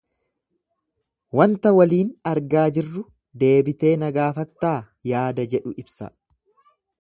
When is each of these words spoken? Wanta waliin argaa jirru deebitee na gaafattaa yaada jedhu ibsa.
Wanta 1.39 1.73
waliin 1.79 2.09
argaa 2.31 2.65
jirru 2.77 3.03
deebitee 3.43 3.93
na 4.05 4.11
gaafattaa 4.17 4.73
yaada 5.13 5.47
jedhu 5.55 5.77
ibsa. 5.85 6.11